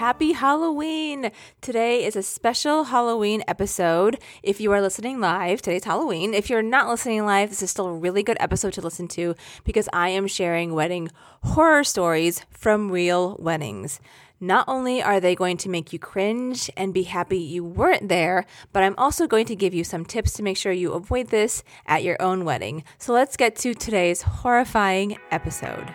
[0.00, 1.30] happy Halloween!
[1.60, 4.18] Today is a special Halloween episode.
[4.42, 6.32] If you are listening live, today's Halloween.
[6.32, 9.34] If you're not listening live, this is still a really good episode to listen to
[9.62, 11.10] because I am sharing wedding
[11.42, 14.00] horror stories from real weddings.
[14.40, 18.46] Not only are they going to make you cringe and be happy you weren't there,
[18.72, 21.62] but I'm also going to give you some tips to make sure you avoid this
[21.84, 22.84] at your own wedding.
[22.96, 25.94] So let's get to today's horrifying episode.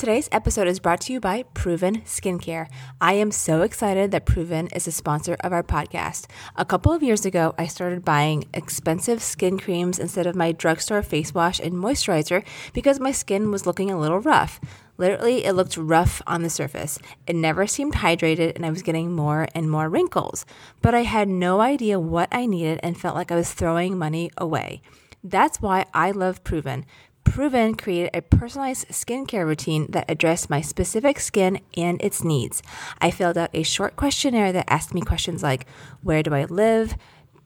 [0.00, 2.68] Today's episode is brought to you by Proven Skincare.
[3.02, 6.24] I am so excited that Proven is a sponsor of our podcast.
[6.56, 11.02] A couple of years ago, I started buying expensive skin creams instead of my drugstore
[11.02, 14.58] face wash and moisturizer because my skin was looking a little rough.
[14.96, 16.98] Literally, it looked rough on the surface.
[17.26, 20.46] It never seemed hydrated, and I was getting more and more wrinkles.
[20.80, 24.30] But I had no idea what I needed and felt like I was throwing money
[24.38, 24.80] away.
[25.22, 26.86] That's why I love Proven.
[27.24, 32.62] Proven created a personalized skincare routine that addressed my specific skin and its needs.
[33.00, 35.66] I filled out a short questionnaire that asked me questions like
[36.02, 36.96] Where do I live?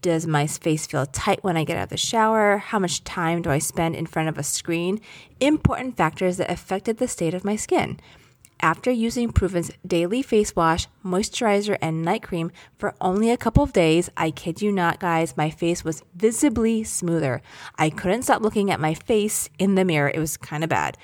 [0.01, 2.59] Does my face feel tight when I get out of the shower?
[2.59, 5.01] How much time do I spend in front of a screen?
[5.41, 7.99] Important factors that affected the state of my skin.
[8.61, 13.73] After using Proven's daily face wash, moisturizer, and night cream for only a couple of
[13.73, 17.43] days, I kid you not, guys, my face was visibly smoother.
[17.77, 20.11] I couldn't stop looking at my face in the mirror.
[20.15, 20.97] It was kind of bad.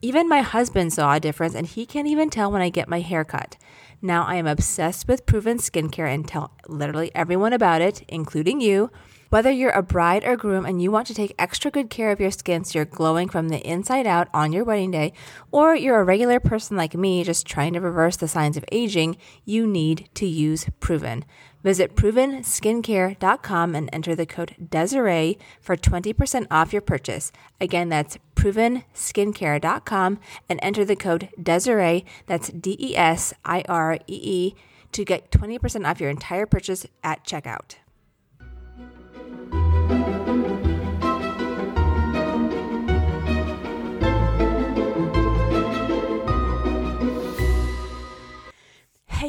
[0.00, 3.00] Even my husband saw a difference, and he can't even tell when I get my
[3.00, 3.56] hair cut.
[4.00, 8.92] Now I am obsessed with Proven skincare and tell literally everyone about it, including you.
[9.30, 12.20] Whether you're a bride or groom and you want to take extra good care of
[12.20, 15.12] your skin so you're glowing from the inside out on your wedding day,
[15.50, 19.18] or you're a regular person like me just trying to reverse the signs of aging,
[19.44, 21.26] you need to use Proven.
[21.62, 27.30] Visit provenskincare.com and enter the code Desiree for 20% off your purchase.
[27.60, 34.20] Again, that's provenskincare.com and enter the code Desiree, that's D E S I R E
[34.22, 34.54] E,
[34.92, 37.74] to get 20% off your entire purchase at checkout.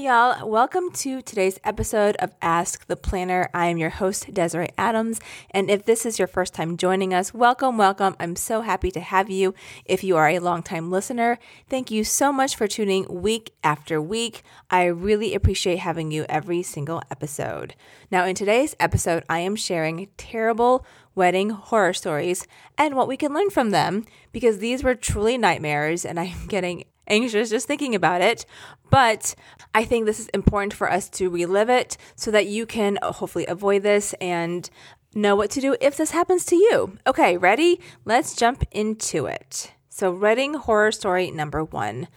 [0.09, 3.47] Y'all, welcome to today's episode of Ask the Planner.
[3.53, 5.21] I am your host, Desiree Adams,
[5.51, 8.15] and if this is your first time joining us, welcome, welcome.
[8.19, 9.53] I'm so happy to have you.
[9.85, 11.37] If you are a longtime listener,
[11.69, 14.41] thank you so much for tuning week after week.
[14.71, 17.75] I really appreciate having you every single episode.
[18.09, 20.83] Now, in today's episode, I am sharing terrible
[21.13, 22.47] wedding horror stories
[22.79, 26.85] and what we can learn from them because these were truly nightmares, and I'm getting
[27.09, 28.45] anxious just thinking about it.
[28.89, 29.35] But
[29.73, 33.11] I think this is important for us to relive it so that you can uh,
[33.11, 34.69] hopefully avoid this and
[35.13, 36.97] know what to do if this happens to you.
[37.05, 37.79] Okay, ready?
[38.05, 39.73] Let's jump into it.
[39.89, 42.07] So, wedding horror story number one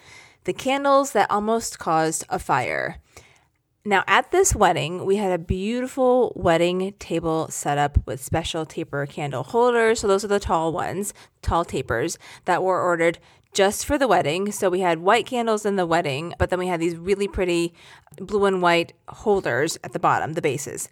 [0.45, 2.97] the candles that almost caused a fire.
[3.85, 9.07] Now, at this wedding, we had a beautiful wedding table set up with special taper
[9.07, 10.01] candle holders.
[10.01, 13.19] So, those are the tall ones, tall tapers that were ordered
[13.53, 14.51] just for the wedding.
[14.53, 17.75] So we had white candles in the wedding, but then we had these really pretty
[18.17, 20.89] blue and white holders at the bottom, the bases.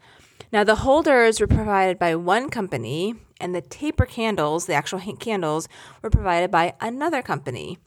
[0.53, 5.69] Now, the holders were provided by one company, and the taper candles, the actual candles,
[6.03, 7.79] were provided by another company.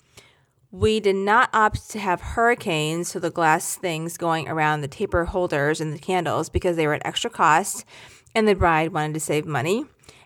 [0.71, 5.25] We did not opt to have hurricanes, so the glass things going around the taper
[5.25, 7.85] holders and the candles, because they were an extra cost,
[8.33, 9.85] and the bride wanted to save money.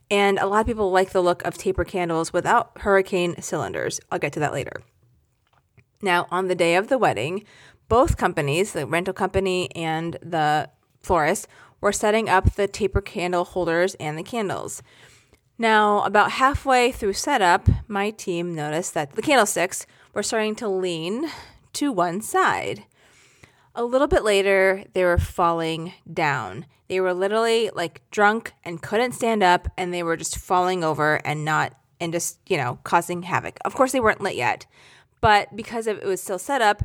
[0.10, 4.00] And a lot of people like the look of taper candles without hurricane cylinders.
[4.12, 4.82] I'll get to that later.
[6.02, 7.44] Now, on the day of the wedding,
[7.90, 10.70] both companies, the rental company and the
[11.02, 11.48] florist,
[11.82, 14.82] were setting up the taper candle holders and the candles.
[15.58, 21.30] Now, about halfway through setup, my team noticed that the candlesticks were starting to lean
[21.74, 22.84] to one side.
[23.80, 26.66] A little bit later, they were falling down.
[26.88, 31.22] They were literally like drunk and couldn't stand up, and they were just falling over
[31.24, 33.60] and not, and just, you know, causing havoc.
[33.64, 34.66] Of course, they weren't lit yet,
[35.22, 36.82] but because it was still set up,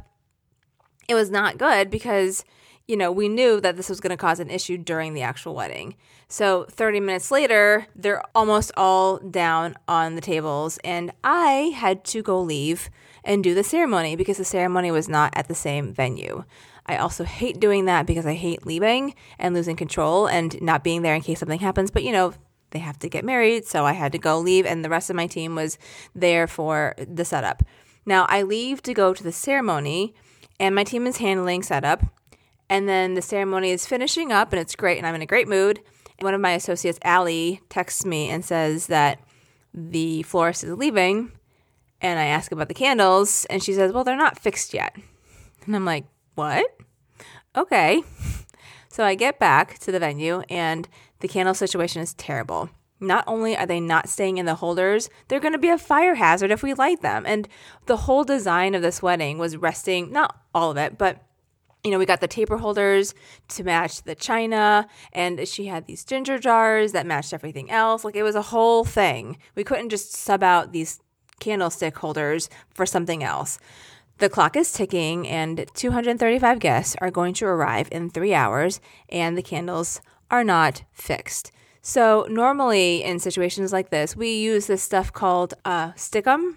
[1.08, 2.44] it was not good because,
[2.86, 5.54] you know, we knew that this was going to cause an issue during the actual
[5.54, 5.96] wedding.
[6.28, 12.20] So 30 minutes later, they're almost all down on the tables, and I had to
[12.22, 12.90] go leave
[13.24, 16.44] and do the ceremony because the ceremony was not at the same venue.
[16.86, 21.02] I also hate doing that because I hate leaving and losing control and not being
[21.02, 21.90] there in case something happens.
[21.90, 22.34] But you know,
[22.70, 25.16] they have to get married, so I had to go leave, and the rest of
[25.16, 25.78] my team was
[26.14, 27.62] there for the setup.
[28.04, 30.14] Now I leave to go to the ceremony,
[30.58, 32.02] and my team is handling setup.
[32.68, 35.46] And then the ceremony is finishing up, and it's great, and I'm in a great
[35.46, 35.80] mood.
[36.20, 39.20] One of my associates, Allie, texts me and says that
[39.74, 41.32] the florist is leaving.
[42.00, 44.96] And I ask about the candles, and she says, Well, they're not fixed yet.
[45.64, 46.66] And I'm like, What?
[47.56, 48.02] Okay.
[48.88, 50.88] So I get back to the venue, and
[51.20, 52.70] the candle situation is terrible.
[53.00, 56.14] Not only are they not staying in the holders, they're going to be a fire
[56.14, 57.24] hazard if we light them.
[57.26, 57.48] And
[57.86, 61.22] the whole design of this wedding was resting, not all of it, but
[61.82, 63.12] you know, we got the taper holders
[63.48, 68.04] to match the china, and she had these ginger jars that matched everything else.
[68.04, 69.38] Like it was a whole thing.
[69.56, 71.00] We couldn't just sub out these
[71.40, 73.58] candlestick holders for something else.
[74.18, 79.36] The clock is ticking, and 235 guests are going to arrive in three hours, and
[79.36, 80.00] the candles
[80.30, 81.50] are not fixed.
[81.80, 86.54] So, normally in situations like this, we use this stuff called stickum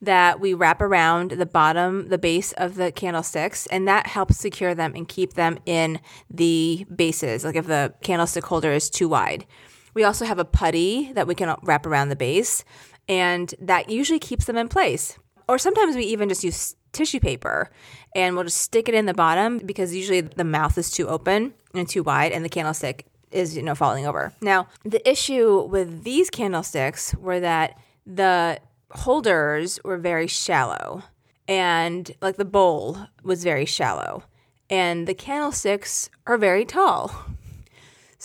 [0.00, 4.74] that we wrap around the bottom, the base of the candlesticks, and that helps secure
[4.74, 6.00] them and keep them in
[6.30, 9.46] the bases, like if the candlestick holder is too wide.
[9.92, 12.64] We also have a putty that we can wrap around the base,
[13.08, 15.18] and that usually keeps them in place.
[15.48, 17.70] Or sometimes we even just use tissue paper
[18.14, 21.52] and we'll just stick it in the bottom because usually the mouth is too open
[21.74, 24.32] and too wide and the candlestick is you know falling over.
[24.40, 28.60] Now, the issue with these candlesticks were that the
[28.90, 31.02] holders were very shallow
[31.48, 34.22] and like the bowl was very shallow
[34.70, 37.33] and the candlesticks are very tall.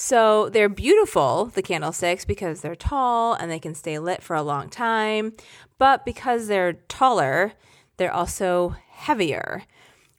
[0.01, 4.41] So they're beautiful, the candlesticks, because they're tall and they can stay lit for a
[4.41, 5.33] long time.
[5.77, 7.51] But because they're taller,
[7.97, 9.63] they're also heavier,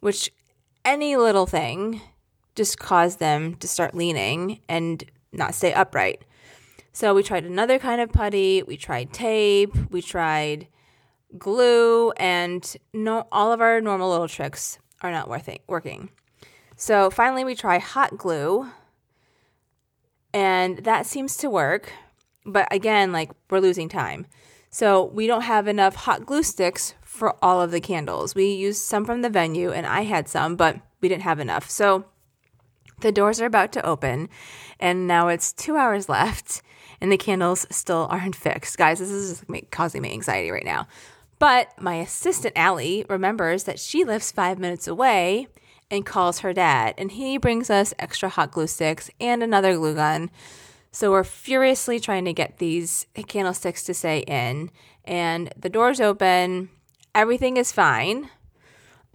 [0.00, 0.30] which
[0.84, 2.02] any little thing
[2.54, 6.26] just caused them to start leaning and not stay upright.
[6.92, 10.68] So we tried another kind of putty, we tried tape, we tried
[11.38, 16.10] glue, and no all of our normal little tricks are not worth it, working.
[16.76, 18.68] So finally we try hot glue
[20.32, 21.92] and that seems to work.
[22.46, 24.26] But again, like we're losing time.
[24.70, 28.34] So we don't have enough hot glue sticks for all of the candles.
[28.34, 31.68] We used some from the venue and I had some, but we didn't have enough.
[31.68, 32.04] So
[33.00, 34.28] the doors are about to open
[34.78, 36.62] and now it's two hours left
[37.00, 38.78] and the candles still aren't fixed.
[38.78, 40.86] Guys, this is causing me anxiety right now.
[41.38, 45.48] But my assistant, Allie, remembers that she lives five minutes away
[45.90, 49.94] and calls her dad, and he brings us extra hot glue sticks and another glue
[49.94, 50.30] gun.
[50.92, 54.70] So we're furiously trying to get these candlesticks to stay in,
[55.04, 56.70] and the doors open.
[57.14, 58.30] Everything is fine,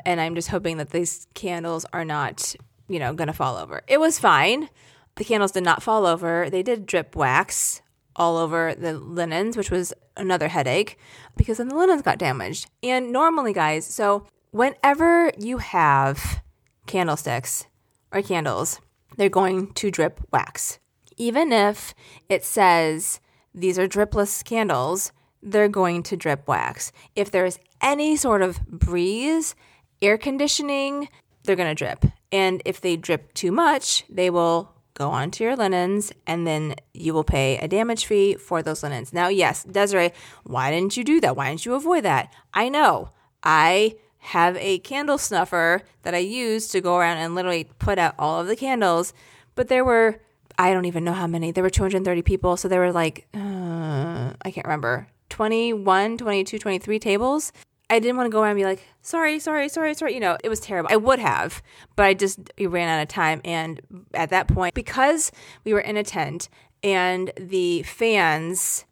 [0.06, 2.56] and I'm just hoping that these candles are not,
[2.88, 3.82] you know, gonna fall over.
[3.88, 4.70] It was fine.
[5.16, 6.50] The candles did not fall over.
[6.50, 7.82] They did drip wax
[8.16, 10.98] all over the linens, which was another headache
[11.36, 12.70] because then the linens got damaged.
[12.84, 16.42] And normally, guys, so whenever you have
[16.86, 17.68] candlesticks
[18.12, 18.80] or candles,
[19.18, 20.80] they're going to drip wax.
[21.18, 21.94] Even if
[22.30, 23.20] it says
[23.54, 26.92] these are dripless candles, they're going to drip wax.
[27.16, 29.56] If there's any sort of breeze,
[30.02, 31.08] air conditioning,
[31.44, 32.06] they're going to drip.
[32.32, 37.14] And if they drip too much, they will go onto your linens and then you
[37.14, 39.14] will pay a damage fee for those linens.
[39.14, 40.12] Now, yes, Desiree,
[40.44, 41.36] why didn't you do that?
[41.36, 42.34] Why didn't you avoid that?
[42.54, 43.10] I know.
[43.44, 43.96] I
[44.26, 48.42] have a candle snuffer that I use to go around and literally put out all
[48.42, 49.14] of the candles.
[49.54, 50.20] But there were,
[50.58, 52.58] I don't even know how many, there were 230 people.
[52.58, 57.54] So there were like, uh, I can't remember, 21, 22, 23 tables.
[57.88, 60.16] I didn't want to go around and be like, sorry, sorry, sorry, sorry.
[60.16, 60.90] You know, it was terrible.
[60.92, 61.62] I would have,
[61.96, 63.42] but I just ran out of time.
[63.46, 63.80] And
[64.16, 65.32] at that point, because
[65.64, 66.50] we were in a tent
[66.82, 68.86] and the fans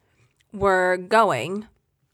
[0.52, 1.68] were going,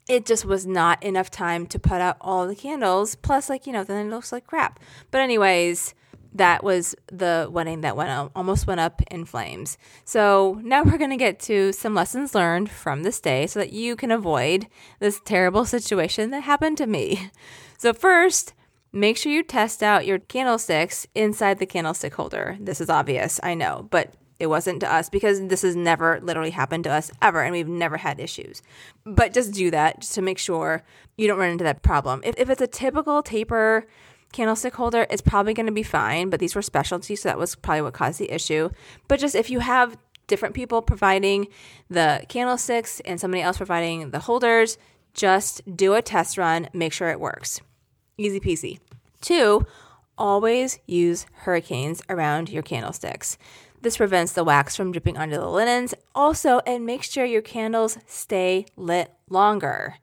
[0.09, 3.15] it just was not enough time to put out all the candles.
[3.15, 4.79] Plus, like, you know, then it looks like crap.
[5.11, 5.93] But, anyways,
[6.33, 9.77] that was the wedding that went almost went up in flames.
[10.05, 13.73] So now we're going to get to some lessons learned from this day so that
[13.73, 14.67] you can avoid
[14.99, 17.31] this terrible situation that happened to me.
[17.81, 18.53] So first,
[18.91, 22.57] make sure you test out your candlesticks inside the candlestick holder.
[22.59, 26.51] This is obvious, I know, but it wasn't to us because this has never literally
[26.51, 28.61] happened to us ever and we've never had issues.
[29.05, 30.83] But just do that just to make sure
[31.17, 32.21] you don't run into that problem.
[32.23, 33.85] If, if it's a typical taper
[34.31, 37.55] candlestick holder, it's probably going to be fine, but these were specialty, so that was
[37.55, 38.69] probably what caused the issue.
[39.07, 41.47] But just if you have different people providing
[41.89, 44.77] the candlesticks and somebody else providing the holders,
[45.13, 47.59] just do a test run, make sure it works.
[48.17, 48.79] Easy peasy.
[49.21, 49.65] Two,
[50.17, 53.37] always use hurricanes around your candlesticks.
[53.81, 55.93] This prevents the wax from dripping onto the linens.
[56.13, 59.95] Also, and make sure your candles stay lit longer.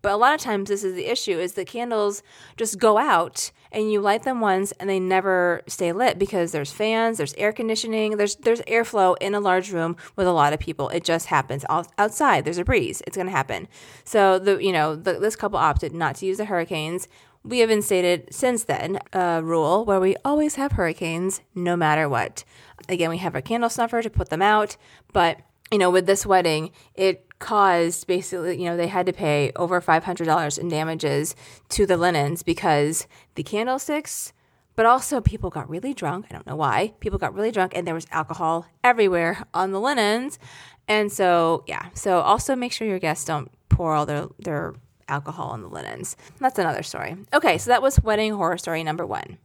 [0.00, 2.22] But a lot of times this is the issue is the candles
[2.56, 6.72] just go out and you light them once and they never stay lit because there's
[6.72, 10.60] fans, there's air conditioning, there's there's airflow in a large room with a lot of
[10.60, 10.88] people.
[10.90, 12.44] It just happens outside.
[12.44, 13.02] There's a breeze.
[13.06, 13.68] It's going to happen.
[14.04, 17.08] So the you know, the, this couple opted not to use the hurricanes.
[17.48, 22.44] We have instated since then a rule where we always have hurricanes no matter what.
[22.90, 24.76] Again, we have a candle snuffer to put them out,
[25.14, 25.38] but
[25.72, 29.80] you know, with this wedding, it caused basically, you know, they had to pay over
[29.80, 31.34] $500 in damages
[31.70, 34.34] to the linens because the candlesticks,
[34.76, 36.26] but also people got really drunk.
[36.28, 36.92] I don't know why.
[37.00, 40.38] People got really drunk and there was alcohol everywhere on the linens.
[40.86, 41.88] And so, yeah.
[41.94, 44.74] So also make sure your guests don't pour all their, their
[45.08, 46.16] alcohol on the linens.
[46.38, 47.16] That's another story.
[47.32, 49.38] Okay, so that was wedding horror story number one.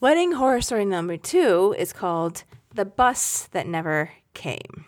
[0.00, 2.44] Wedding horror story number two is called
[2.74, 4.84] The Bus That Never Came.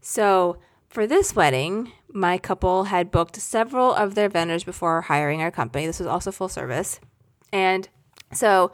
[0.00, 5.50] So, for this wedding, my couple had booked several of their vendors before hiring our
[5.50, 5.86] company.
[5.86, 7.00] This was also full service.
[7.52, 7.88] And
[8.32, 8.70] so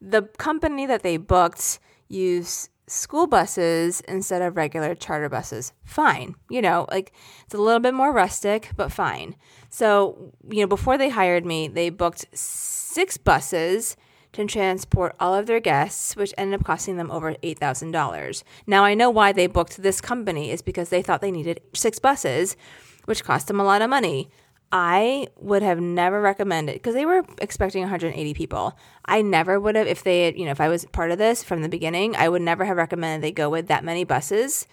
[0.00, 5.72] the company that they booked used school buses instead of regular charter buses.
[5.84, 6.34] Fine.
[6.50, 7.12] You know, like
[7.44, 9.36] it's a little bit more rustic, but fine.
[9.70, 13.96] So, you know, before they hired me, they booked six buses
[14.32, 18.42] to transport all of their guests, which ended up costing them over $8,000.
[18.66, 21.98] Now, I know why they booked this company is because they thought they needed six
[21.98, 22.56] buses,
[23.04, 24.28] which cost them a lot of money.
[24.76, 28.76] I would have never recommended because they were expecting 180 people.
[29.04, 31.44] I never would have, if they had, you know, if I was part of this
[31.44, 34.66] from the beginning, I would never have recommended they go with that many buses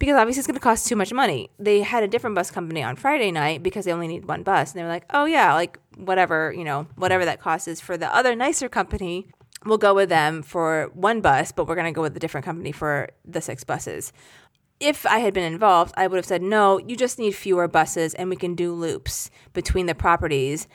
[0.00, 1.50] because obviously it's going to cost too much money.
[1.60, 4.72] They had a different bus company on Friday night because they only need one bus.
[4.72, 7.96] And they were like, oh, yeah, like whatever, you know, whatever that cost is for
[7.96, 9.28] the other nicer company,
[9.64, 12.44] we'll go with them for one bus, but we're going to go with a different
[12.44, 14.12] company for the six buses.
[14.80, 18.14] If I had been involved, I would have said, no, you just need fewer buses
[18.14, 20.66] and we can do loops between the properties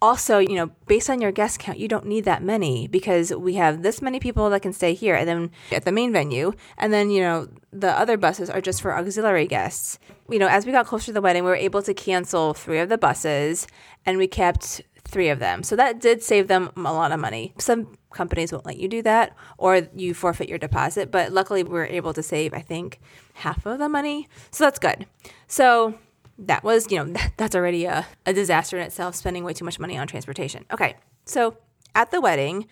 [0.00, 3.54] also, you know, based on your guest count, you don't need that many because we
[3.54, 6.52] have this many people that can stay here and then at the main venue.
[6.76, 9.98] And then, you know, the other buses are just for auxiliary guests.
[10.30, 12.78] You know, as we got closer to the wedding, we were able to cancel three
[12.78, 13.66] of the buses
[14.06, 15.62] and we kept three of them.
[15.62, 17.54] So that did save them a lot of money.
[17.58, 21.70] Some companies won't let you do that or you forfeit your deposit, but luckily we
[21.70, 23.00] were able to save, I think,
[23.38, 24.28] half of the money.
[24.50, 25.06] So that's good.
[25.46, 25.94] So
[26.38, 29.78] that was, you know, that's already a, a disaster in itself, spending way too much
[29.78, 30.64] money on transportation.
[30.72, 31.56] Okay, so
[31.94, 32.66] at the wedding,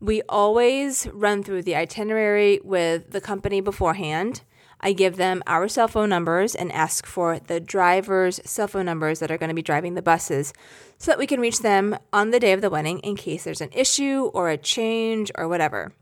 [0.00, 4.42] we always run through the itinerary with the company beforehand.
[4.80, 9.18] I give them our cell phone numbers and ask for the driver's cell phone numbers
[9.18, 10.54] that are going to be driving the buses
[10.96, 13.60] so that we can reach them on the day of the wedding in case there's
[13.60, 15.92] an issue or a change or whatever.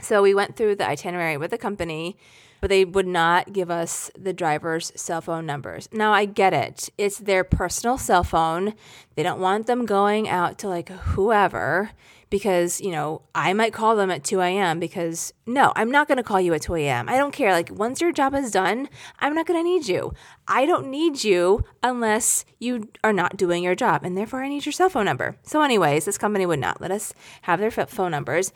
[0.00, 2.16] So we went through the itinerary with the company
[2.60, 5.88] but they would not give us the driver's cell phone numbers.
[5.92, 6.90] Now, I get it.
[6.98, 8.74] It's their personal cell phone.
[9.14, 11.90] They don't want them going out to like whoever
[12.30, 14.78] because, you know, I might call them at 2 a.m.
[14.78, 17.08] because no, I'm not going to call you at 2 a.m.
[17.08, 17.52] I don't care.
[17.52, 18.88] Like, once your job is done,
[19.18, 20.12] I'm not going to need you.
[20.46, 24.64] I don't need you unless you are not doing your job, and therefore I need
[24.64, 25.36] your cell phone number.
[25.42, 27.12] So, anyways, this company would not let us
[27.42, 28.52] have their phone numbers.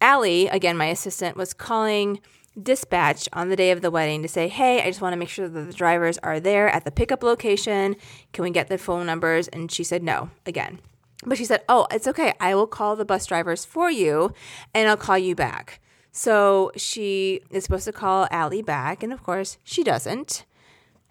[0.00, 2.18] Allie, again, my assistant, was calling
[2.60, 5.28] dispatch on the day of the wedding to say, hey, I just want to make
[5.28, 7.96] sure that the drivers are there at the pickup location.
[8.32, 9.48] Can we get the phone numbers?
[9.48, 10.80] And she said no again.
[11.24, 12.34] But she said, oh, it's okay.
[12.40, 14.34] I will call the bus drivers for you
[14.74, 15.80] and I'll call you back.
[16.10, 19.02] So she is supposed to call Allie back.
[19.02, 20.44] And of course, she doesn't.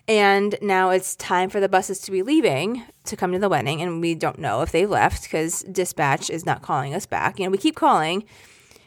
[0.08, 3.82] And now it's time for the buses to be leaving to come to the wedding.
[3.82, 7.40] And we don't know if they've left because dispatch is not calling us back.
[7.40, 8.26] You know, we keep calling,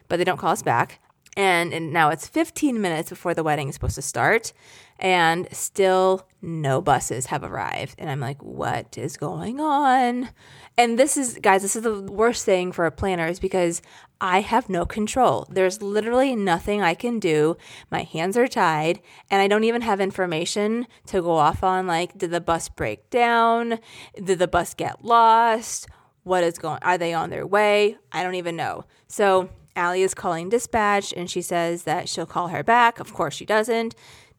[0.08, 1.00] but they don't call us back.
[1.36, 4.52] And, and now it's 15 minutes before the wedding is supposed to start,
[4.98, 7.96] and still no buses have arrived.
[7.98, 10.30] And I'm like, what is going on?
[10.76, 13.82] And this is, guys, this is the worst thing for a planner is because
[14.20, 15.46] I have no control.
[15.50, 17.56] There's literally nothing I can do.
[17.90, 19.00] My hands are tied,
[19.30, 21.86] and I don't even have information to go off on.
[21.86, 23.78] Like, did the bus break down?
[24.22, 25.88] Did the bus get lost?
[26.22, 26.78] What is going?
[26.82, 27.98] Are they on their way?
[28.10, 28.84] I don't even know.
[29.08, 33.00] So Allie is calling dispatch and she says that she'll call her back.
[33.00, 33.94] Of course, she doesn't.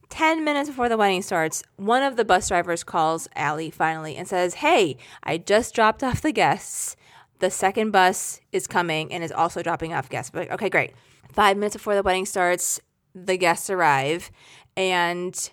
[0.10, 4.28] 10 minutes before the wedding starts, one of the bus drivers calls Allie finally and
[4.28, 6.96] says, Hey, I just dropped off the guests.
[7.40, 10.32] the second bus is coming and is also dropping off guests.
[10.32, 10.94] But okay, great.
[11.34, 12.80] Five minutes before the wedding starts,
[13.14, 14.32] the guests arrive
[14.78, 15.52] and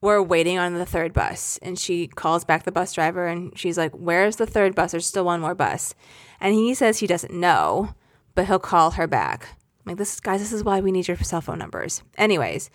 [0.00, 1.58] we're waiting on the third bus.
[1.60, 4.92] And she calls back the bus driver and she's like, Where's the third bus?
[4.92, 5.94] There's still one more bus.
[6.40, 7.94] And he says he doesn't know,
[8.38, 9.48] but he'll call her back.
[9.80, 12.04] I'm like, this guys, this is why we need your cell phone numbers.
[12.16, 12.70] Anyways,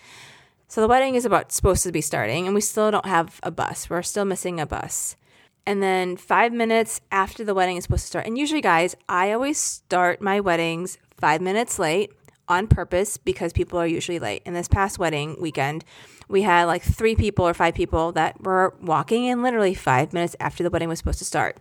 [0.68, 3.50] so the wedding is about supposed to be starting, and we still don't have a
[3.50, 3.90] bus.
[3.90, 5.16] We're still missing a bus.
[5.66, 9.32] And then five minutes after the wedding is supposed to start, and usually, guys, I
[9.32, 12.12] always start my weddings five minutes late
[12.50, 14.42] on purpose because people are usually late.
[14.46, 15.86] In this past wedding weekend,
[16.28, 20.36] we had like three people or five people that were walking in literally five minutes
[20.42, 21.56] after the wedding was supposed to start.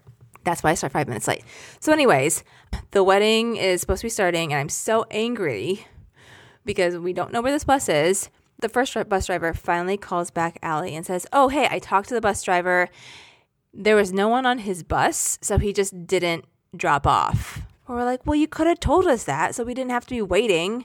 [0.44, 1.44] That's why I start five minutes late.
[1.80, 2.44] So, anyways,
[2.90, 5.86] the wedding is supposed to be starting, and I'm so angry
[6.64, 8.30] because we don't know where this bus is.
[8.58, 12.14] The first bus driver finally calls back Allie and says, Oh, hey, I talked to
[12.14, 12.88] the bus driver.
[13.74, 16.44] There was no one on his bus, so he just didn't
[16.76, 17.62] drop off.
[17.88, 20.22] we're like, Well, you could have told us that so we didn't have to be
[20.22, 20.84] waiting.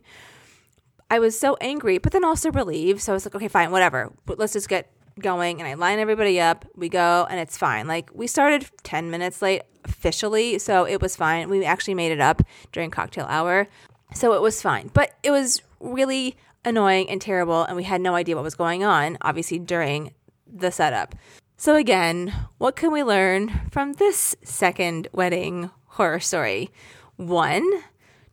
[1.09, 3.01] I was so angry, but then also relieved.
[3.01, 4.11] So I was like, Okay, fine, whatever.
[4.27, 6.65] Let's just get going and I line everybody up.
[6.75, 7.87] We go and it's fine.
[7.87, 11.49] Like we started 10 minutes late officially, so it was fine.
[11.49, 13.67] We actually made it up during cocktail hour.
[14.13, 14.89] So it was fine.
[14.93, 18.83] But it was really annoying and terrible and we had no idea what was going
[18.83, 20.13] on obviously during
[20.51, 21.15] the setup.
[21.55, 26.69] So again, what can we learn from this second wedding horror story?
[27.15, 27.83] 1.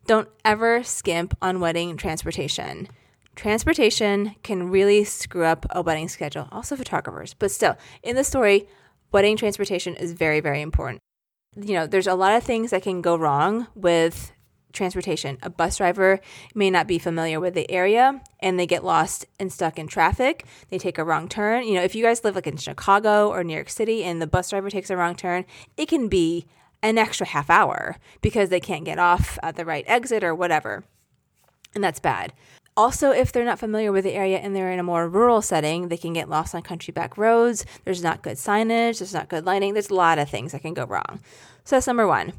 [0.05, 2.87] Don't ever skimp on wedding transportation.
[3.35, 8.67] Transportation can really screw up a wedding schedule, also photographers, but still, in the story,
[9.11, 11.01] wedding transportation is very, very important.
[11.55, 14.31] You know, there's a lot of things that can go wrong with
[14.71, 15.37] transportation.
[15.41, 16.19] A bus driver
[16.53, 20.45] may not be familiar with the area and they get lost and stuck in traffic.
[20.69, 21.65] They take a wrong turn.
[21.65, 24.27] You know, if you guys live like in Chicago or New York City and the
[24.27, 25.45] bus driver takes a wrong turn,
[25.77, 26.45] it can be
[26.83, 30.83] an extra half hour because they can't get off at the right exit or whatever.
[31.73, 32.33] And that's bad.
[32.77, 35.87] Also, if they're not familiar with the area and they're in a more rural setting,
[35.87, 37.65] they can get lost on country back roads.
[37.85, 40.73] There's not good signage, there's not good lighting, there's a lot of things that can
[40.73, 41.21] go wrong.
[41.63, 42.33] So that's number one.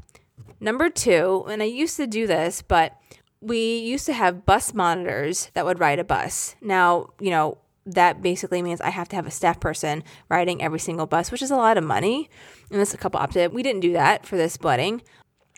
[0.59, 2.93] Number two, and I used to do this, but
[3.41, 6.55] we used to have bus monitors that would ride a bus.
[6.61, 10.79] Now, you know, that basically means I have to have a staff person riding every
[10.79, 12.29] single bus, which is a lot of money.
[12.69, 13.53] And that's a couple opted.
[13.53, 15.01] We didn't do that for this wedding.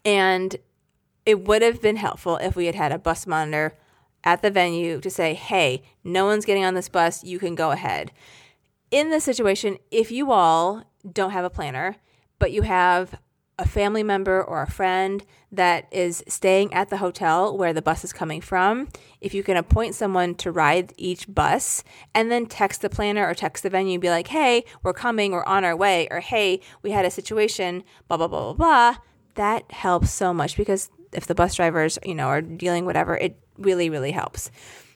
[0.06, 0.56] And
[1.26, 3.76] it would have been helpful if we had had a bus monitor
[4.24, 7.72] at the venue to say, hey, no one's getting on this bus, you can go
[7.72, 8.12] ahead.
[8.92, 11.96] In this situation, if you all don't have a planner,
[12.40, 13.20] but you have
[13.60, 18.04] a family member or a friend that is staying at the hotel where the bus
[18.06, 18.88] is coming from,
[19.20, 21.84] if you can appoint someone to ride each bus
[22.16, 25.34] and then text the planner or text the venue and be like, hey, we're coming,
[25.34, 29.02] we're on our way, or hey, we had a situation, blah, blah, blah, blah, blah,
[29.36, 33.38] that helps so much because if the bus drivers, you know, are dealing whatever, it
[33.60, 34.52] really, really helps.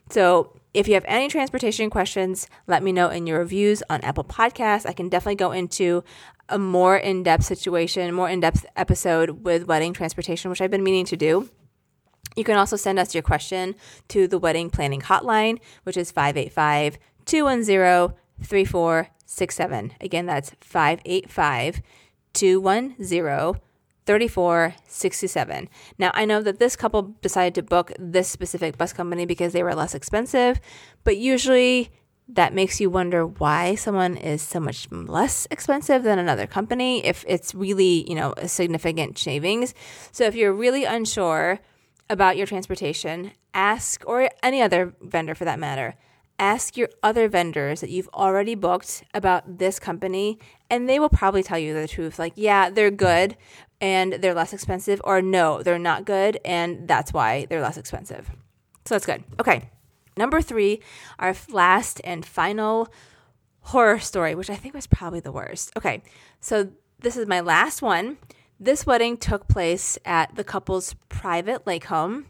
[0.10, 4.23] So if you have any transportation questions, let me know in your reviews on Apple
[4.23, 4.86] Podcasts.
[4.86, 6.04] I can definitely go into
[6.49, 10.84] a more in depth situation, more in depth episode with wedding transportation, which I've been
[10.84, 11.49] meaning to do.
[12.36, 13.76] You can also send us your question
[14.10, 19.93] to the wedding planning hotline, which is 585 210 3467.
[20.02, 21.82] Again, that's 585
[22.34, 23.62] 210
[24.05, 25.69] 3467.
[25.97, 29.63] Now, I know that this couple decided to book this specific bus company because they
[29.63, 30.59] were less expensive,
[31.03, 31.91] but usually
[32.29, 37.25] that makes you wonder why someone is so much less expensive than another company if
[37.27, 39.73] it's really, you know, a significant savings.
[40.11, 41.59] So if you're really unsure
[42.09, 45.95] about your transportation, ask or any other vendor for that matter,
[46.39, 50.39] ask your other vendors that you've already booked about this company
[50.69, 53.37] and they will probably tell you the truth like yeah they're good
[53.84, 58.32] and they're less expensive, or no, they're not good and that's why they're less expensive.
[58.86, 59.26] So that's good.
[59.41, 59.69] Okay.
[60.15, 60.82] Number three,
[61.19, 62.88] our last and final
[63.60, 65.72] horror story, which I think was probably the worst.
[65.76, 66.02] Okay.
[66.39, 66.69] So
[67.02, 68.17] this is my last one.
[68.58, 72.28] This wedding took place at the couple's private lake home.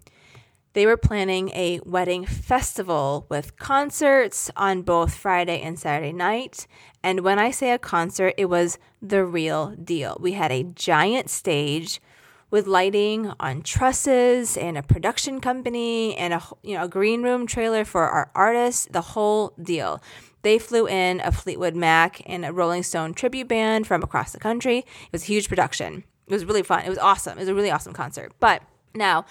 [0.74, 6.66] They were planning a wedding festival with concerts on both Friday and Saturday night.
[7.04, 10.18] And when I say a concert, it was the real deal.
[10.20, 12.02] We had a giant stage
[12.50, 17.48] with lighting on trusses and a production company and a you know a green room
[17.48, 20.02] trailer for our artists, the whole deal.
[20.44, 24.40] They flew in a Fleetwood Mac and a Rolling Stone tribute band from across the
[24.40, 24.80] country.
[24.80, 26.04] It was a huge production.
[26.28, 26.84] It was really fun.
[26.84, 27.38] It was awesome.
[27.38, 28.34] It was a really awesome concert.
[28.40, 28.62] But
[28.94, 29.26] now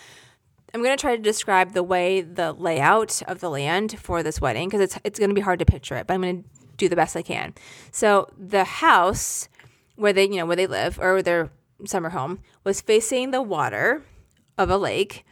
[0.75, 4.41] I'm going to try to describe the way the layout of the land for this
[4.41, 6.49] wedding because it's it's going to be hard to picture it, but I'm going to
[6.77, 7.55] do the best I can.
[7.91, 9.49] So the house
[9.97, 11.51] where they, you know, where they live or their
[11.87, 14.03] summer home was facing the water
[14.57, 15.25] of a lake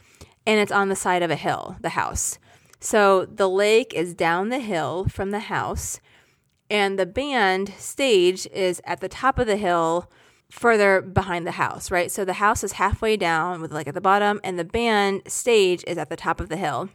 [0.45, 2.37] and it's on the side of a hill, the house.
[2.79, 5.99] So the lake is down the hill from the house
[6.69, 10.09] and the band stage is at the top of the hill
[10.51, 12.11] further behind the house, right?
[12.11, 15.83] So the house is halfway down with like at the bottom and the band stage
[15.87, 16.89] is at the top of the hill.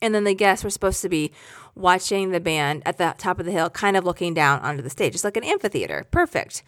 [0.00, 1.32] And then the guests were supposed to be
[1.74, 4.90] watching the band at the top of the hill, kind of looking down onto the
[4.90, 5.14] stage.
[5.14, 6.06] It's like an amphitheater.
[6.10, 6.62] Perfect.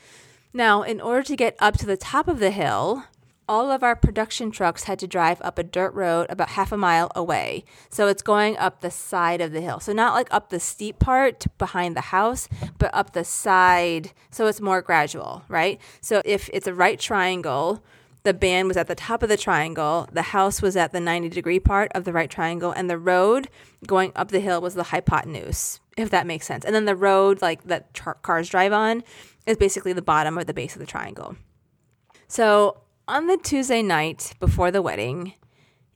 [0.53, 3.05] Now, in order to get up to the top of the hill,
[3.49, 6.77] all of our production trucks had to drive up a dirt road about half a
[6.77, 7.65] mile away.
[7.91, 9.81] So it's going up the side of the hill.
[9.81, 14.13] So not like up the steep part behind the house, but up the side.
[14.31, 15.81] So it's more gradual, right?
[16.01, 17.83] So if it's a right triangle,
[18.25, 21.29] the band was at the top of the triangle, the house was at the 90
[21.29, 23.49] degree part of the right triangle, and the road
[23.87, 26.65] going up the hill was the hypotenuse, if that makes sense.
[26.65, 29.05] And then the road, like that tar- cars drive on,
[29.47, 31.37] is basically the bottom or the base of the triangle.
[32.27, 35.35] So on the Tuesday night before the wedding,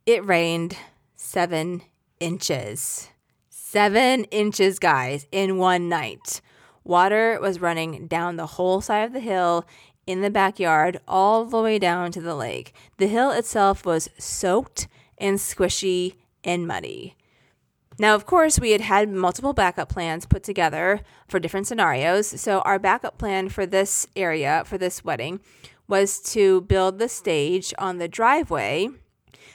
[0.07, 0.77] it rained
[1.17, 1.83] seven
[2.21, 3.09] inches.
[3.49, 6.41] Seven inches, guys, in one night.
[6.85, 9.67] Water was running down the whole side of the hill
[10.07, 12.73] in the backyard all the way down to the lake.
[12.99, 17.17] The hill itself was soaked and squishy and muddy.
[17.99, 22.41] Now, of course, we had had multiple backup plans put together for different scenarios.
[22.41, 25.41] So, our backup plan for this area, for this wedding,
[25.91, 28.89] was to build the stage on the driveway,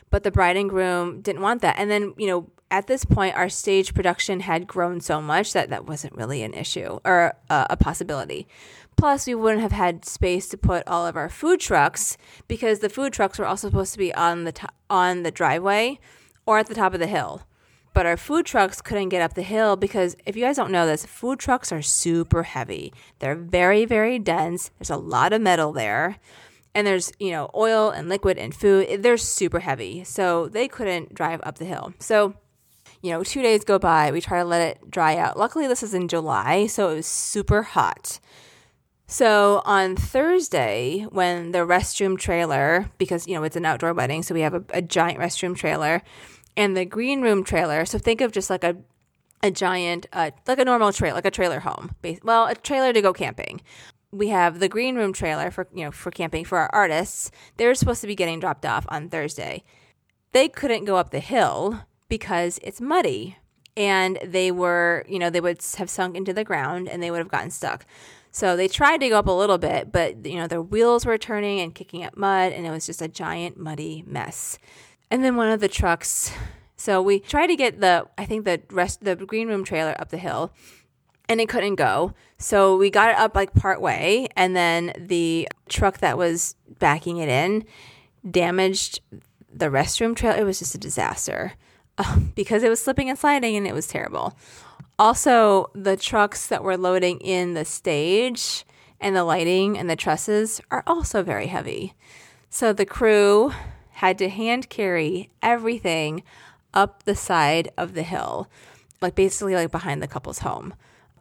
[0.10, 1.76] but the bride and groom didn't want that.
[1.80, 5.70] And then, you know, at this point, our stage production had grown so much that
[5.70, 8.48] that wasn't really an issue or uh, a possibility.
[8.98, 12.18] Plus, we wouldn't have had space to put all of our food trucks
[12.48, 16.00] because the food trucks were also supposed to be on the on the driveway
[16.46, 17.44] or at the top of the hill.
[17.96, 20.86] But our food trucks couldn't get up the hill because if you guys don't know
[20.86, 22.94] this, food trucks are super heavy.
[23.20, 24.70] They're very very dense.
[24.78, 26.18] There's a lot of metal there.
[26.76, 29.02] And there's, you know, oil and liquid and food.
[29.02, 30.04] They're super heavy.
[30.04, 31.94] So they couldn't drive up the hill.
[32.00, 32.36] So
[33.02, 35.38] you know, two days go by, we try to let it dry out.
[35.38, 38.20] Luckily, this is in July, so it was super hot.
[39.08, 44.34] So on Thursday, when the restroom trailer, because you know it's an outdoor wedding, so
[44.34, 46.02] we have a, a, giant restroom trailer,
[46.58, 47.86] and the green room trailer.
[47.86, 48.78] So think of just like a
[49.44, 51.96] a giant, uh, like a normal trailer, like a trailer home.
[52.24, 53.62] Well, a trailer to go camping.
[54.12, 57.32] We have the green room trailer for you know for camping for our artists.
[57.58, 59.64] They're supposed to be getting dropped off on Thursday.
[60.32, 63.38] They couldn't go up the hill because it's muddy,
[63.78, 67.20] and they were you know they would have sunk into the ground and they would
[67.20, 67.86] have gotten stuck.
[68.32, 71.18] So they tried to go up a little bit, but you know their wheels were
[71.18, 74.58] turning and kicking up mud, and it was just a giant muddy mess.
[75.16, 76.30] And then one of the trucks.
[76.76, 80.10] So we tried to get the I think the rest the green room trailer up
[80.10, 80.52] the hill,
[81.30, 82.14] and it couldn't go.
[82.38, 87.16] So we got it up like part way, and then the truck that was backing
[87.16, 87.64] it in
[88.30, 89.00] damaged
[89.50, 90.38] the restroom trailer.
[90.38, 91.54] It was just a disaster
[91.98, 94.38] uh, because it was slipping and sliding, and it was terrible.
[95.00, 98.66] Also, the trucks that were loading in the stage
[99.00, 101.94] and the lighting and the trusses are also very heavy.
[102.50, 103.54] So the crew
[103.96, 106.22] had to hand carry everything
[106.74, 108.50] up the side of the hill,
[109.02, 110.74] like basically like behind the couple's home.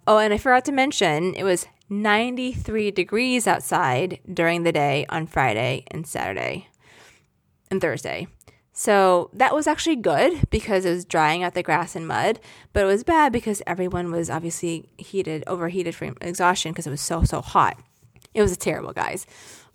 [0.07, 5.27] Oh, and I forgot to mention it was 93 degrees outside during the day on
[5.27, 6.69] Friday and Saturday
[7.71, 8.27] and Thursday.
[8.73, 12.41] So that was actually good because it was drying out the grass and mud,
[12.73, 17.01] but it was bad because everyone was obviously heated, overheated from exhaustion because it was
[17.01, 17.79] so, so hot.
[18.35, 19.29] It was terrible, guys.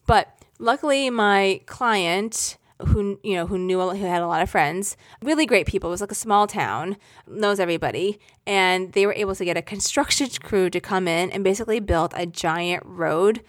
[0.05, 0.27] But
[0.59, 5.45] luckily, my client who you know who knew who had a lot of friends really
[5.45, 6.95] great people it was like a small town
[7.27, 11.43] knows everybody and they were able to get a construction crew to come in and
[11.43, 13.41] basically build a giant road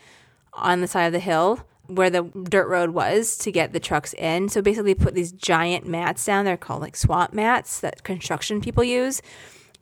[0.54, 4.14] on the side of the hill where the dirt road was to get the trucks
[4.14, 4.48] in.
[4.48, 6.44] So basically, put these giant mats down.
[6.44, 9.20] They're called like swamp mats that construction people use.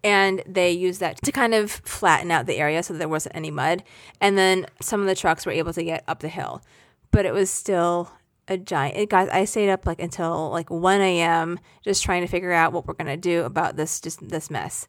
[0.05, 3.51] And they use that to kind of flatten out the area so there wasn't any
[3.51, 3.83] mud.
[4.21, 6.63] And then some of the trucks were able to get up the hill.
[7.11, 8.13] But it was still
[8.49, 8.97] a giant.
[8.97, 11.61] It, guys, I stayed up like until like 1 a.m.
[11.83, 14.89] just trying to figure out what we're going to do about this, just this mess.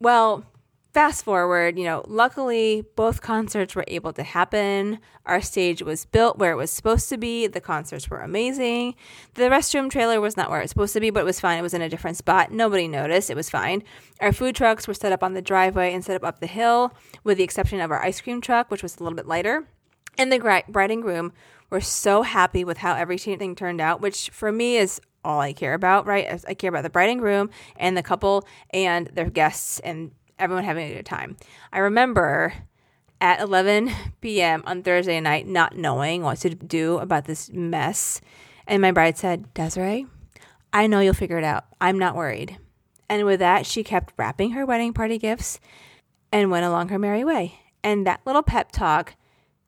[0.00, 0.44] Well,
[0.92, 4.98] fast forward, you know, luckily both concerts were able to happen.
[5.24, 7.46] Our stage was built where it was supposed to be.
[7.46, 8.94] The concerts were amazing.
[9.34, 11.58] The restroom trailer was not where it was supposed to be, but it was fine.
[11.58, 12.52] It was in a different spot.
[12.52, 13.30] Nobody noticed.
[13.30, 13.82] It was fine.
[14.20, 16.92] Our food trucks were set up on the driveway and set up up the hill,
[17.24, 19.66] with the exception of our ice cream truck, which was a little bit lighter.
[20.18, 20.38] And the
[20.68, 21.32] bride and groom
[21.72, 25.74] were so happy with how everything turned out, which for me is all I care
[25.74, 26.44] about, right?
[26.46, 30.64] I care about the bride and groom and the couple and their guests and everyone
[30.64, 31.36] having a good time.
[31.72, 32.52] I remember
[33.20, 34.62] at 11 p.m.
[34.66, 38.20] on Thursday night, not knowing what to do about this mess.
[38.66, 40.06] And my bride said, Desiree,
[40.72, 41.64] I know you'll figure it out.
[41.80, 42.58] I'm not worried.
[43.08, 45.58] And with that, she kept wrapping her wedding party gifts
[46.32, 47.60] and went along her merry way.
[47.82, 49.14] And that little pep talk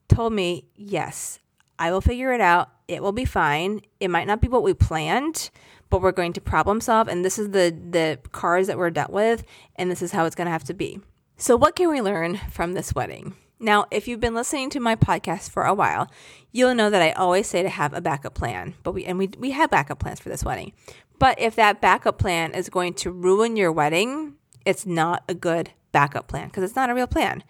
[0.08, 1.38] told me, yes,
[1.78, 2.70] I will figure it out.
[2.88, 3.80] It will be fine.
[4.00, 5.50] It might not be what we planned,
[5.90, 7.08] but we're going to problem solve.
[7.08, 9.44] And this is the, the cards that we're dealt with,
[9.76, 11.00] and this is how it's going to have to be.
[11.36, 13.34] So, what can we learn from this wedding?
[13.58, 16.10] Now, if you've been listening to my podcast for a while,
[16.52, 18.74] you'll know that I always say to have a backup plan.
[18.82, 20.72] But we and we we have backup plans for this wedding.
[21.18, 24.34] But if that backup plan is going to ruin your wedding,
[24.64, 27.42] it's not a good backup plan because it's not a real plan.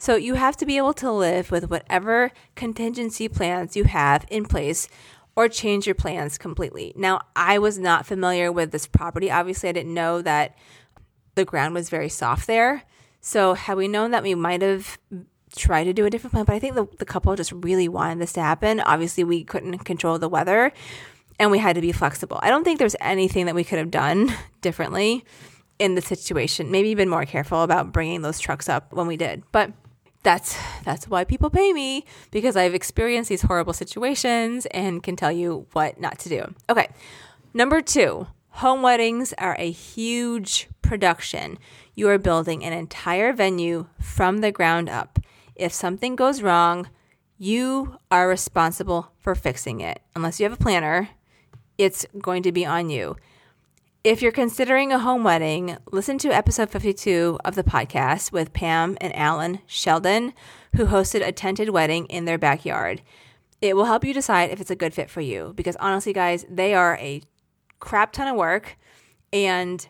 [0.00, 4.46] So you have to be able to live with whatever contingency plans you have in
[4.46, 4.88] place
[5.36, 6.94] or change your plans completely.
[6.96, 9.30] Now, I was not familiar with this property.
[9.30, 10.56] Obviously, I didn't know that
[11.34, 12.84] the ground was very soft there.
[13.20, 14.98] So, had we known that, we might have
[15.54, 16.46] tried to do a different plan.
[16.46, 18.80] But I think the, the couple just really wanted this to happen.
[18.80, 20.72] Obviously, we couldn't control the weather
[21.38, 22.40] and we had to be flexible.
[22.42, 25.26] I don't think there's anything that we could have done differently
[25.78, 26.70] in the situation.
[26.70, 29.42] Maybe been more careful about bringing those trucks up when we did.
[29.52, 29.72] But
[30.22, 35.32] that's that's why people pay me because I've experienced these horrible situations and can tell
[35.32, 36.54] you what not to do.
[36.68, 36.88] Okay.
[37.52, 41.58] Number 2, home weddings are a huge production.
[41.94, 45.18] You are building an entire venue from the ground up.
[45.56, 46.88] If something goes wrong,
[47.38, 50.00] you are responsible for fixing it.
[50.14, 51.08] Unless you have a planner,
[51.78, 53.16] it's going to be on you.
[54.02, 58.96] If you're considering a home wedding, listen to episode 52 of the podcast with Pam
[58.98, 60.32] and Alan Sheldon,
[60.74, 63.02] who hosted a tented wedding in their backyard.
[63.60, 66.46] It will help you decide if it's a good fit for you because honestly, guys,
[66.48, 67.20] they are a
[67.78, 68.78] crap ton of work
[69.34, 69.86] and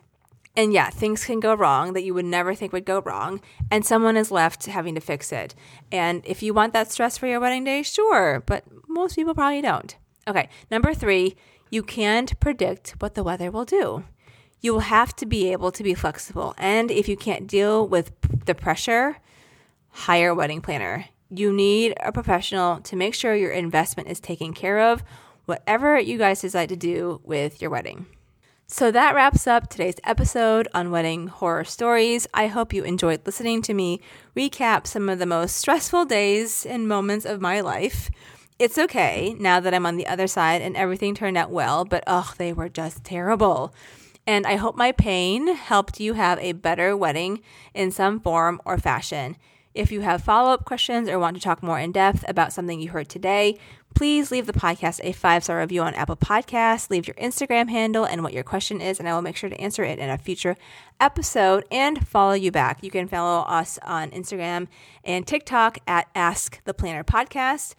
[0.57, 3.39] and yeah, things can go wrong that you would never think would go wrong,
[3.71, 5.55] and someone is left having to fix it.
[5.93, 9.61] And if you want that stress for your wedding day, sure, but most people probably
[9.61, 9.95] don't.
[10.27, 11.37] Okay, number three,
[11.71, 14.03] you can't predict what the weather will do.
[14.59, 16.53] You will have to be able to be flexible.
[16.57, 18.11] And if you can't deal with
[18.45, 19.17] the pressure,
[19.89, 21.05] hire a wedding planner.
[21.29, 25.01] You need a professional to make sure your investment is taken care of,
[25.45, 28.05] whatever you guys decide to do with your wedding.
[28.67, 32.27] So that wraps up today's episode on wedding horror stories.
[32.33, 34.01] I hope you enjoyed listening to me
[34.35, 38.09] recap some of the most stressful days and moments of my life
[38.61, 42.03] it's okay now that I'm on the other side and everything turned out well, but
[42.05, 43.73] oh, they were just terrible.
[44.27, 47.41] And I hope my pain helped you have a better wedding
[47.73, 49.35] in some form or fashion.
[49.73, 52.79] If you have follow up questions or want to talk more in depth about something
[52.79, 53.57] you heard today,
[53.95, 56.91] please leave the podcast a five star review on Apple Podcasts.
[56.91, 59.59] Leave your Instagram handle and what your question is, and I will make sure to
[59.59, 60.55] answer it in a future
[60.99, 62.83] episode and follow you back.
[62.83, 64.67] You can follow us on Instagram
[65.03, 67.73] and TikTok at Ask the Planner Podcast.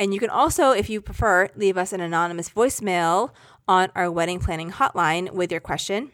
[0.00, 3.32] And you can also, if you prefer, leave us an anonymous voicemail
[3.68, 6.10] on our wedding planning hotline with your question.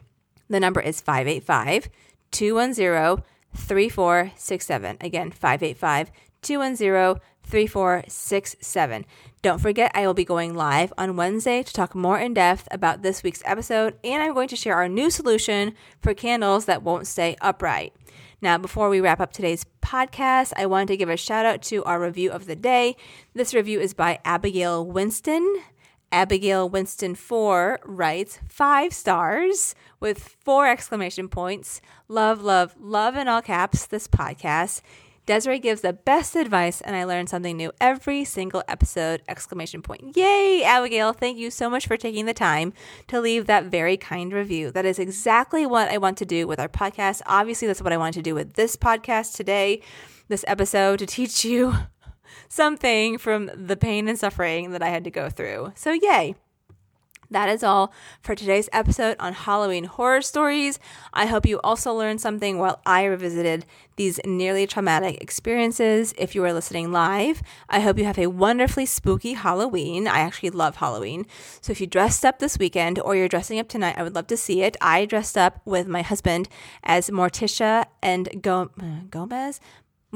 [0.48, 1.88] The number is 585
[2.32, 4.96] 210 3467.
[5.00, 6.10] Again, 585
[6.42, 9.06] 210 3467.
[9.42, 13.02] Don't forget, I will be going live on Wednesday to talk more in depth about
[13.02, 17.06] this week's episode, and I'm going to share our new solution for candles that won't
[17.06, 17.94] stay upright.
[18.42, 21.82] Now, before we wrap up today's podcast, I wanted to give a shout out to
[21.84, 22.96] our review of the day.
[23.34, 25.62] This review is by Abigail Winston.
[26.12, 31.80] Abigail Winston 4 writes five stars with four exclamation points.
[32.08, 34.82] Love, love, love in all caps this podcast.
[35.26, 39.22] Desiree gives the best advice, and I learn something new every single episode!
[39.28, 40.16] Exclamation point.
[40.16, 41.12] Yay, Abigail!
[41.12, 42.72] Thank you so much for taking the time
[43.08, 44.70] to leave that very kind review.
[44.70, 47.22] That is exactly what I want to do with our podcast.
[47.26, 49.82] Obviously, that's what I want to do with this podcast today,
[50.28, 51.74] this episode, to teach you
[52.48, 55.72] something from the pain and suffering that I had to go through.
[55.74, 56.36] So, yay!
[57.30, 60.78] That is all for today's episode on Halloween horror stories.
[61.12, 66.14] I hope you also learned something while I revisited these nearly traumatic experiences.
[66.18, 70.06] If you are listening live, I hope you have a wonderfully spooky Halloween.
[70.06, 71.26] I actually love Halloween.
[71.60, 74.26] So if you dressed up this weekend or you're dressing up tonight, I would love
[74.28, 74.76] to see it.
[74.80, 76.48] I dressed up with my husband
[76.84, 79.60] as Morticia and Go- uh, Gomez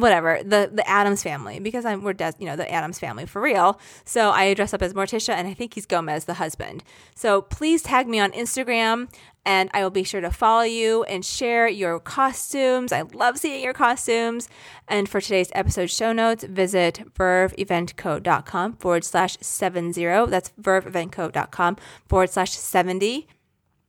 [0.00, 3.40] whatever the the Addams family because I'm we're des- you know the Adams family for
[3.40, 3.80] real.
[4.04, 6.82] So I dress up as Morticia and I think he's Gomez the husband.
[7.14, 9.08] So please tag me on Instagram
[9.44, 12.92] and I will be sure to follow you and share your costumes.
[12.92, 14.48] I love seeing your costumes.
[14.86, 20.26] And for today's episode show notes, visit verveeventco.com forward slash 70.
[20.26, 23.28] That's verveeventco.com forward slash 70.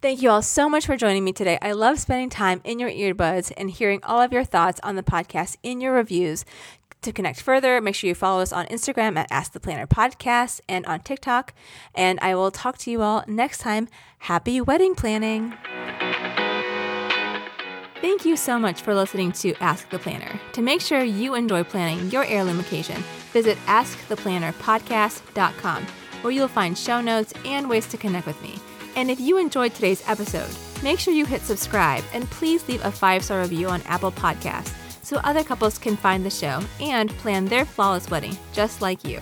[0.02, 1.60] Thank you all so much for joining me today.
[1.62, 5.04] I love spending time in your earbuds and hearing all of your thoughts on the
[5.04, 6.44] podcast in your reviews.
[7.04, 10.60] To connect further, make sure you follow us on Instagram at Ask the Planner Podcast
[10.68, 11.54] and on TikTok.
[11.94, 13.88] And I will talk to you all next time.
[14.18, 15.54] Happy wedding planning!
[18.02, 20.42] Thank you so much for listening to Ask the Planner.
[20.54, 25.86] To make sure you enjoy planning your heirloom occasion, visit AskThePlannerPodcast.com,
[26.22, 28.56] where you'll find show notes and ways to connect with me.
[28.96, 30.50] And if you enjoyed today's episode,
[30.84, 34.74] make sure you hit subscribe and please leave a five star review on Apple Podcasts
[35.04, 39.22] so other couples can find the show and plan their flawless wedding just like you.